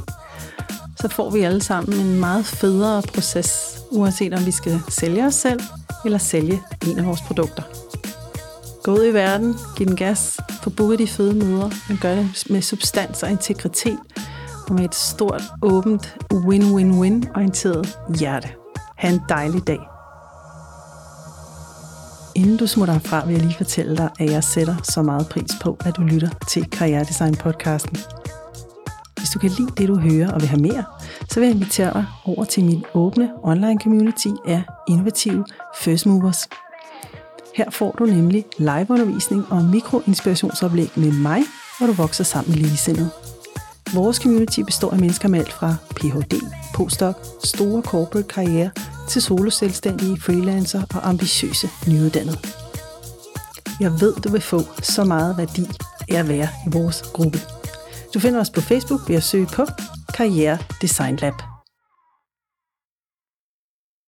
så 1.00 1.08
får 1.08 1.30
vi 1.30 1.40
alle 1.40 1.62
sammen 1.62 2.00
en 2.00 2.20
meget 2.20 2.46
federe 2.46 3.02
proces, 3.02 3.78
uanset 3.90 4.34
om 4.34 4.46
vi 4.46 4.50
skal 4.50 4.80
sælge 4.88 5.26
os 5.26 5.34
selv 5.34 5.60
eller 6.04 6.18
sælge 6.18 6.62
en 6.86 6.98
af 6.98 7.06
vores 7.06 7.20
produkter. 7.20 7.62
Gå 8.82 8.92
ud 8.92 9.06
i 9.06 9.14
verden, 9.14 9.54
giv 9.76 9.86
den 9.86 9.96
gas, 9.96 10.38
få 10.62 10.70
booket 10.70 10.98
de 10.98 11.06
fede 11.06 11.34
møder, 11.34 11.70
men 11.88 11.98
gør 11.98 12.14
det 12.14 12.44
med 12.50 12.62
substans 12.62 13.22
og 13.22 13.30
integritet, 13.30 13.98
og 14.68 14.74
med 14.74 14.84
et 14.84 14.94
stort, 14.94 15.42
åbent, 15.62 16.16
win-win-win 16.32 17.30
orienteret 17.34 17.98
hjerte. 18.18 18.48
Ha' 18.96 19.08
en 19.08 19.20
dejlig 19.28 19.66
dag. 19.66 19.78
Inden 22.34 22.56
du 22.56 22.66
smutter 22.66 22.94
herfra, 22.94 23.26
vil 23.26 23.32
jeg 23.32 23.42
lige 23.42 23.56
fortælle 23.56 23.96
dig, 23.96 24.10
at 24.18 24.30
jeg 24.30 24.44
sætter 24.44 24.76
så 24.82 25.02
meget 25.02 25.26
pris 25.28 25.50
på, 25.62 25.76
at 25.80 25.96
du 25.96 26.02
lytter 26.02 26.30
til 26.48 26.70
Karrieredesign 26.70 27.34
podcasten. 27.34 27.96
Hvis 29.16 29.30
du 29.30 29.38
kan 29.38 29.50
lide 29.50 29.70
det, 29.76 29.88
du 29.88 29.98
hører 29.98 30.32
og 30.32 30.40
vil 30.40 30.48
have 30.48 30.62
mere, 30.62 30.84
så 31.30 31.40
vil 31.40 31.46
jeg 31.46 31.54
invitere 31.54 31.92
dig 31.92 32.06
over 32.24 32.44
til 32.44 32.64
min 32.64 32.84
åbne 32.94 33.30
online 33.42 33.80
community 33.80 34.28
af 34.46 34.62
innovative 34.88 35.44
first 35.80 36.06
movers. 36.06 36.48
Her 37.54 37.70
får 37.70 37.94
du 37.98 38.04
nemlig 38.04 38.44
liveundervisning 38.58 39.44
og 39.52 39.64
mikroinspirationsoplæg 39.64 40.90
med 40.96 41.12
mig, 41.12 41.42
hvor 41.78 41.86
du 41.86 41.92
vokser 41.92 42.24
sammen 42.24 42.50
med 42.50 42.58
ligesindede. 42.58 43.10
Vores 43.94 44.16
community 44.16 44.60
består 44.60 44.90
af 44.90 44.98
mennesker 44.98 45.28
med 45.28 45.38
alt 45.38 45.52
fra 45.52 45.74
Ph.D., 45.96 46.40
postdoc, 46.74 47.14
store 47.44 47.82
corporate 47.82 48.28
karriere 48.28 48.70
til 49.08 49.22
soloselvstændige, 49.22 50.20
freelancer 50.20 50.82
og 50.94 51.08
ambitiøse 51.08 51.68
nyuddannede. 51.88 52.38
Jeg 53.80 54.00
ved, 54.00 54.14
du 54.14 54.28
vil 54.28 54.40
få 54.40 54.60
så 54.82 55.04
meget 55.04 55.38
værdi 55.38 55.66
af 56.08 56.18
at 56.18 56.28
være 56.28 56.48
i 56.66 56.70
vores 56.72 57.02
gruppe. 57.02 57.38
Du 58.14 58.20
finder 58.20 58.40
os 58.40 58.50
på 58.50 58.60
Facebook 58.60 59.08
ved 59.08 59.16
at 59.16 59.22
søge 59.22 59.46
på 59.46 59.66
Karriere 60.14 60.58
Design 60.82 61.16
Lab. 61.16 61.49